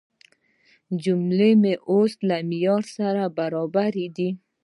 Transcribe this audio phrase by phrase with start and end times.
[1.03, 4.29] جملې مې اوس له معیار سره برابرې دي.